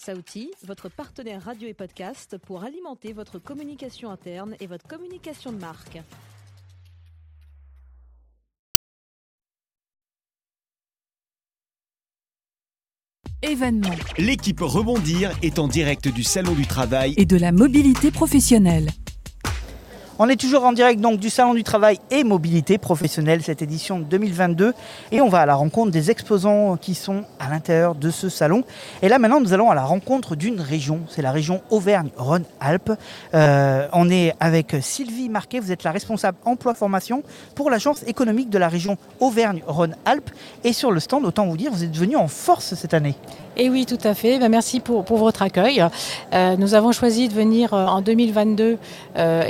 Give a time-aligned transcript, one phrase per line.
[0.00, 5.58] Saouti, votre partenaire radio et podcast pour alimenter votre communication interne et votre communication de
[5.58, 5.98] marque.
[13.42, 17.14] Événement L'équipe Rebondir est en direct du Salon du Travail.
[17.16, 18.90] et de la mobilité professionnelle.
[20.20, 24.00] On est toujours en direct donc du Salon du Travail et Mobilité Professionnelle, cette édition
[24.00, 24.74] 2022.
[25.12, 28.64] Et on va à la rencontre des exposants qui sont à l'intérieur de ce salon.
[29.00, 31.02] Et là maintenant, nous allons à la rencontre d'une région.
[31.08, 32.94] C'est la région Auvergne-Rhône-Alpes.
[33.34, 35.60] Euh, on est avec Sylvie Marquet.
[35.60, 37.22] Vous êtes la responsable emploi-formation
[37.54, 40.30] pour l'agence économique de la région Auvergne-Rhône-Alpes.
[40.64, 43.14] Et sur le stand, autant vous dire, vous êtes venu en force cette année.
[43.60, 44.38] Et oui, tout à fait.
[44.38, 45.84] Ben, merci pour, pour votre accueil.
[46.32, 48.78] Euh, nous avons choisi de venir euh, en 2022
[49.16, 49.42] euh,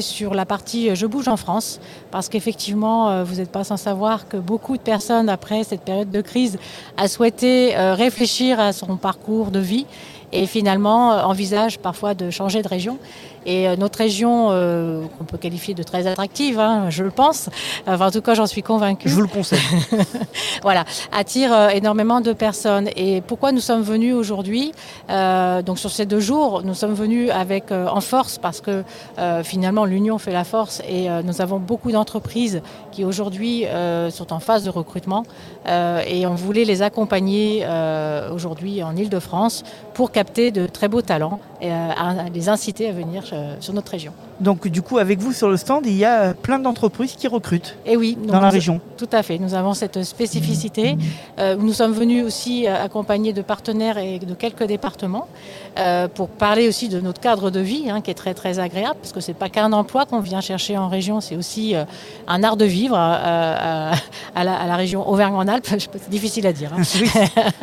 [0.00, 3.76] sur la partie euh, Je bouge en France, parce qu'effectivement, euh, vous n'êtes pas sans
[3.76, 6.58] savoir que beaucoup de personnes, après cette période de crise,
[6.96, 9.86] a souhaité euh, réfléchir à son parcours de vie
[10.32, 12.98] et finalement euh, envisage parfois de changer de région.
[13.46, 17.48] Et euh, notre région, euh, qu'on peut qualifier de très attractive, hein, je le pense,
[17.86, 19.60] enfin, en tout cas j'en suis convaincue Je vous le conseille.
[20.62, 22.88] voilà, attire euh, énormément de personnes.
[22.96, 24.72] Et pourquoi nous sommes venus aujourd'hui
[25.10, 28.82] Euh, Donc sur ces deux jours, nous sommes venus avec euh, en force parce que
[29.44, 33.64] finalement l'union fait la force et nous avons beaucoup d'entreprises qui aujourd'hui
[34.10, 35.22] sont en phase de recrutement
[35.66, 37.66] et on voulait les accompagner
[38.32, 39.62] aujourd'hui en Ile-de-France
[39.94, 43.92] pour capter de très beaux talents et à les inciter à venir euh, sur notre
[43.92, 44.12] région.
[44.40, 47.76] Donc du coup, avec vous sur le stand, il y a plein d'entreprises qui recrutent
[47.86, 48.80] Et oui, dans la région.
[48.96, 49.38] Tout à fait.
[49.38, 50.96] Nous avons cette spécificité.
[51.38, 55.28] Euh, nous sommes venus aussi euh, accompagnés de partenaires et de quelques départements
[55.78, 58.96] euh, pour parler aussi de notre cadre de vie, hein, qui est très très agréable,
[59.00, 61.84] parce que c'est pas qu'un emploi qu'on vient chercher en région, c'est aussi euh,
[62.26, 63.92] un art de vivre euh, à,
[64.36, 65.66] à la, à la région Auvergne-en-Alpes.
[65.78, 66.70] C'est difficile à dire.
[66.76, 66.82] hein.
[67.00, 67.10] Oui.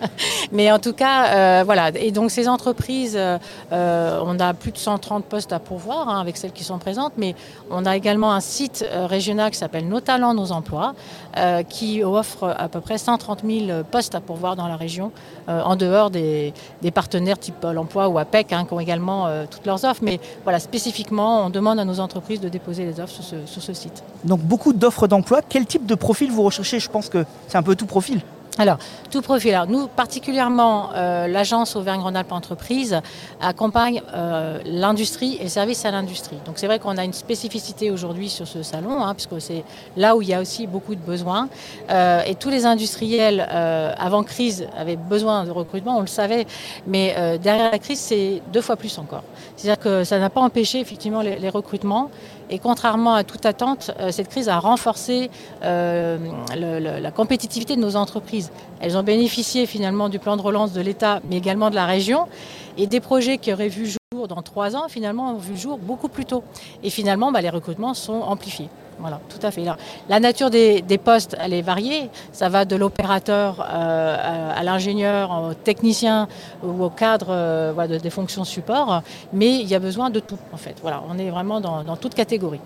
[0.52, 1.90] Mais en tout cas, euh, voilà.
[1.96, 3.38] Et donc ces entreprises, euh,
[3.72, 7.12] euh, on a plus de 130 postes à pourvoir hein, avec celles qui sont présentes,
[7.16, 7.34] mais
[7.70, 10.94] on a également un site régional qui s'appelle Nos Talents, Nos Emplois,
[11.36, 15.10] euh, qui offre à peu près 130 000 postes à pourvoir dans la région,
[15.48, 19.66] en dehors des, des partenaires type Pôle Emploi ou APEC, hein, qui ont également toutes
[19.66, 20.00] leurs offres.
[20.02, 23.60] Mais voilà, spécifiquement, on demande à nos entreprises de déposer les offres sur ce, sur
[23.60, 24.04] ce site.
[24.24, 25.40] Donc beaucoup d'offres d'emploi.
[25.48, 26.59] Quel type de profil vous recherchez?
[26.62, 28.20] Je pense que c'est un peu tout profil.
[28.58, 28.78] Alors,
[29.10, 29.54] tout profil.
[29.54, 33.00] Alors, nous, particulièrement, euh, l'agence Auvergne-Rhône-Alpes Entreprises
[33.40, 36.36] accompagne euh, l'industrie et service à l'industrie.
[36.44, 39.64] Donc, c'est vrai qu'on a une spécificité aujourd'hui sur ce salon, hein, puisque c'est
[39.96, 41.48] là où il y a aussi beaucoup de besoins.
[41.90, 46.46] Euh, et tous les industriels, avant crise, avaient besoin de recrutement, on le savait.
[46.86, 49.22] Mais derrière la crise, c'est deux fois plus encore.
[49.56, 52.10] C'est-à-dire que ça n'a pas empêché, effectivement, les recrutements.
[52.50, 55.30] Et contrairement à toute attente, euh, cette crise a renforcé
[55.62, 56.18] euh,
[56.56, 58.50] la compétitivité de nos entreprises.
[58.80, 62.26] Elles ont bénéficié finalement du plan de relance de l'État, mais également de la région.
[62.76, 66.08] Et des projets qui auraient vu jour dans trois ans, finalement, ont vu jour beaucoup
[66.08, 66.42] plus tôt.
[66.82, 68.68] Et finalement, bah, les recrutements sont amplifiés.
[69.00, 69.62] Voilà, tout à fait.
[70.08, 72.10] La nature des, postes, elle est variée.
[72.32, 76.28] Ça va de l'opérateur euh, à, l'ingénieur, au technicien
[76.62, 79.02] ou au cadre euh, de- des fonctions support.
[79.32, 80.76] Mais il y a besoin de tout, en fait.
[80.82, 82.60] Voilà, on est vraiment dans, dans toute catégorie.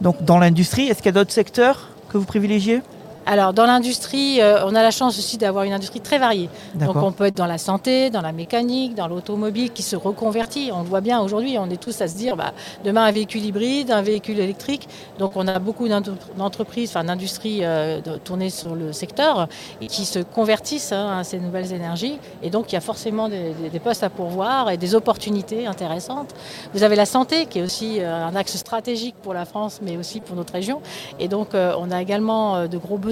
[0.00, 2.82] Donc dans l'industrie, est-ce qu'il y a d'autres secteurs que vous privilégiez?
[3.24, 6.48] Alors, dans l'industrie, euh, on a la chance aussi d'avoir une industrie très variée.
[6.74, 10.70] Donc, on peut être dans la santé, dans la mécanique, dans l'automobile qui se reconvertit.
[10.74, 12.52] On le voit bien aujourd'hui, on est tous à se dire, bah,
[12.84, 14.88] demain un véhicule hybride, un véhicule électrique.
[15.20, 19.46] Donc, on a beaucoup d'entre- d'entreprises, enfin d'industries euh, tournées sur le secteur
[19.80, 22.18] et qui se convertissent hein, à ces nouvelles énergies.
[22.42, 26.34] Et donc, il y a forcément des, postes à pourvoir et des opportunités intéressantes.
[26.74, 29.96] Vous avez la santé qui est aussi euh, un axe stratégique pour la France, mais
[29.96, 30.80] aussi pour notre région.
[31.20, 33.11] Et donc, on a également de gros besoins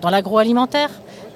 [0.00, 0.90] dans l'agroalimentaire.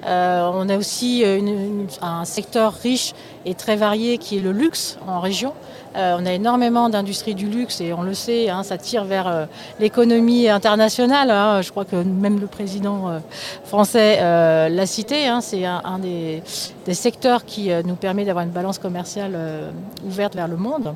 [0.05, 3.13] Euh, on a aussi euh, un secteur riche
[3.45, 5.53] et très varié qui est le luxe en région.
[5.95, 9.27] Euh, on a énormément d'industries du luxe et on le sait, hein, ça tire vers
[9.27, 9.45] euh,
[9.79, 11.29] l'économie internationale.
[11.29, 11.61] hein.
[11.61, 13.19] Je crois que même le président euh,
[13.65, 14.19] français
[14.69, 15.27] l'a cité.
[15.27, 15.41] hein.
[15.41, 16.41] C'est un, des,
[16.93, 19.37] secteurs qui nous permet d'avoir une balance commerciale
[20.05, 20.93] ouverte vers le monde.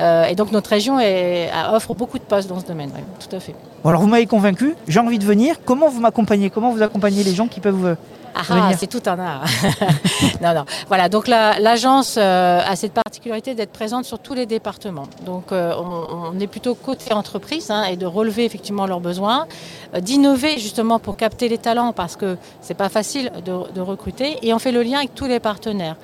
[0.00, 0.98] Et donc notre région
[1.72, 2.90] offre beaucoup de postes dans ce domaine.
[3.20, 3.54] tout à fait.
[3.84, 5.56] Alors vous m'avez convaincu, j'ai envie de venir.
[5.64, 6.50] Comment vous m'accompagnez?
[6.50, 7.96] Comment vous accompagnez les gens qui peuvent
[8.36, 9.44] Ah, ah, c'est tout un art.
[10.42, 10.64] non, non.
[10.88, 15.06] Voilà, donc la- l'agence euh, a cette particularité d'être présente sur tous les départements.
[15.24, 19.46] Donc euh, on, on est plutôt côté entreprise hein, et de relever effectivement leurs besoins,
[19.94, 24.38] euh, d'innover justement pour capter les talents parce que c'est pas facile de, de recruter
[24.42, 25.96] et on fait le lien avec tous les partenaires,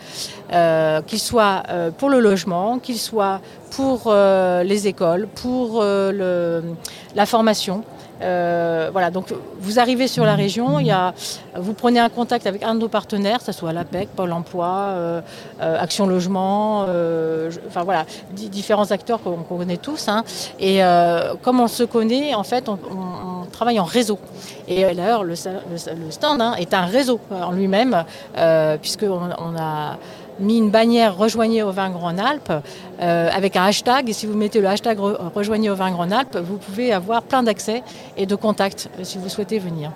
[0.52, 1.62] euh, qu'ils soient
[1.98, 6.60] pour le logement, qu'ils soient pour euh, les écoles, pour euh,
[7.14, 7.84] la formation.
[8.22, 11.14] Euh, voilà, donc vous arrivez sur la région, il y a,
[11.56, 15.22] vous prenez un contact avec un de nos partenaires, que ce soit l'APEC, Pôle Emploi,
[15.58, 16.82] Action Logement,
[17.66, 20.08] enfin voilà, di- différents acteurs qu'on connaît tous.
[20.08, 20.22] hein.
[20.58, 20.80] Et
[21.40, 22.76] comme on se connaît, en fait, on,
[23.50, 24.18] travaille en réseau.
[24.68, 28.04] Et d'ailleurs, le, stand hein, est un réseau en lui-même,
[28.82, 29.96] puisqu'on on a
[30.40, 32.52] mis une bannière Rejoignez Auvergne-Rhône-Alpes
[33.00, 34.08] euh, avec un hashtag.
[34.08, 37.82] Et si vous mettez le hashtag Re- Rejoignez Auvergne-Rhône-Alpes, vous pouvez avoir plein d'accès
[38.16, 39.90] et de contacts euh, si vous souhaitez venir.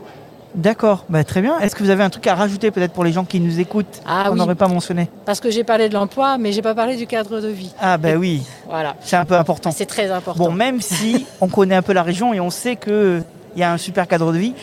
[0.54, 1.58] D'accord, bah, très bien.
[1.58, 4.00] Est-ce que vous avez un truc à rajouter peut-être pour les gens qui nous écoutent
[4.06, 4.38] Ah qu'on oui.
[4.38, 7.40] n'aurait pas mentionné Parce que j'ai parlé de l'emploi, mais j'ai pas parlé du cadre
[7.40, 7.72] de vie.
[7.80, 9.72] Ah bah oui, Voilà, c'est un peu important.
[9.72, 10.44] c'est très important.
[10.44, 13.24] Bon, même si on connaît un peu la région et on sait qu'il
[13.56, 14.54] y a un super cadre de vie,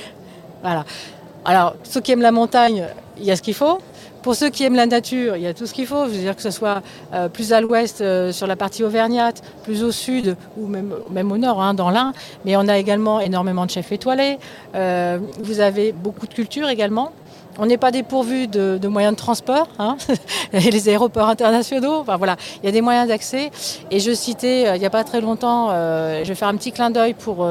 [0.61, 0.85] Voilà.
[1.43, 2.85] Alors, ceux qui aiment la montagne,
[3.17, 3.79] il y a ce qu'il faut.
[4.21, 6.06] Pour ceux qui aiment la nature, il y a tout ce qu'il faut.
[6.06, 6.83] Je veux dire que ce soit
[7.13, 11.31] euh, plus à l'ouest euh, sur la partie auvergnate, plus au sud ou même, même
[11.31, 12.13] au nord, hein, dans l'Ain.
[12.45, 14.38] Mais on a également énormément de chefs étoilés.
[14.75, 17.12] Euh, vous avez beaucoup de culture également.
[17.57, 19.97] On n'est pas dépourvu de, moyens de transport, hein,
[20.53, 21.95] les aéroports internationaux.
[21.95, 23.50] Enfin voilà, il y a des moyens d'accès.
[23.89, 26.91] Et je citais il n'y a pas très longtemps, je vais faire un petit clin
[26.91, 27.45] d'œil pour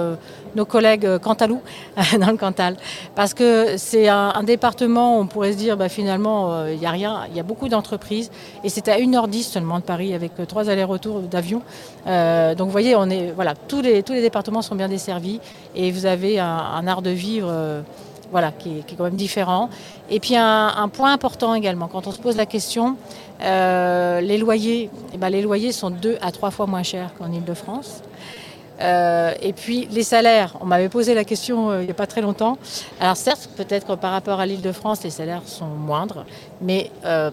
[0.54, 1.60] nos collègues euh, Cantalou
[2.18, 2.76] dans le Cantal,
[3.14, 6.86] parce que c'est un, département où on pourrait se dire bah, finalement euh, il n'y
[6.86, 8.30] a rien, il y a beaucoup d'entreprises
[8.64, 11.62] et c'est à 1h10 seulement de Paris avec euh, trois allers-retours d'avion.
[12.06, 15.40] Donc vous voyez, on est voilà, tous les tous les départements sont bien desservis
[15.74, 17.52] et vous avez un, art de vivre.
[18.32, 19.68] voilà, qui est, quand même différent.
[20.08, 22.96] Et puis un, point important également, quand on se pose la question,
[23.40, 28.02] les loyers, eh ben, les loyers sont deux à trois fois moins chers qu'en Ile-de-France.
[28.80, 32.06] Euh, et puis les salaires, on m'avait posé la question euh, il n'y a pas
[32.06, 32.56] très longtemps.
[33.00, 36.24] Alors certes, peut-être que par rapport à l'Île-de-France, les salaires sont moindres,
[36.62, 37.30] mais euh,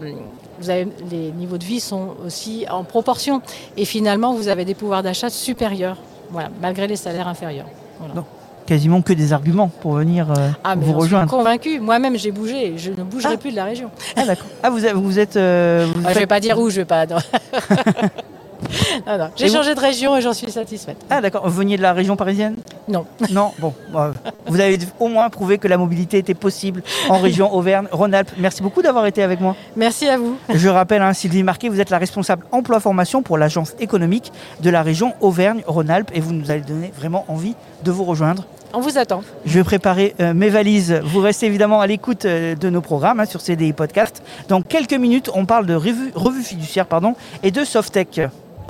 [0.59, 3.41] vous avez, les niveaux de vie sont aussi en proportion.
[3.77, 5.97] Et finalement, vous avez des pouvoirs d'achat supérieurs,
[6.31, 7.67] voilà, malgré les salaires inférieurs.
[7.99, 8.13] Voilà.
[8.15, 8.25] Non.
[8.65, 11.29] quasiment que des arguments pour venir euh, Ah, mais vous j'en suis rejoindre.
[11.31, 11.79] convaincue.
[11.79, 12.73] Moi-même, j'ai bougé.
[12.77, 13.38] Je ne bougerai Ah.
[13.38, 13.89] plus de la région.
[14.17, 14.47] Ah d'accord.
[14.61, 15.38] Ah vous, êtes...
[15.38, 17.05] euh, vous Ah, je ne vais pas dire où, je ne vais pas.
[19.07, 19.30] Non, non.
[19.36, 20.98] J'ai Et vous- changé de région et j'en suis satisfaite.
[21.09, 22.57] Ah d'accord, vous veniez de la région parisienne?
[22.88, 23.06] Non.
[23.31, 24.12] Non, bon, bah,
[24.48, 28.31] vous avez au moins prouvé que la mobilité était possible en région Auvergne-Rhône-Alpes.
[28.38, 29.56] Merci beaucoup d'avoir été avec moi.
[29.75, 30.36] Merci à vous.
[30.54, 34.31] Je rappelle, hein, Sylvie Marquet, vous êtes la responsable emploi-formation pour l'agence économique
[34.62, 38.45] de la région Auvergne-Rhône-Alpes et vous nous avez donné vraiment envie de vous rejoindre.
[38.74, 39.21] On vous attend.
[39.45, 41.00] Je vais préparer euh, mes valises.
[41.06, 44.21] Vous restez évidemment à l'écoute euh, de nos programmes hein, sur CDI Podcast.
[44.50, 48.19] Dans quelques minutes, on parle de revue, revue fiduciaire pardon, et de Softech.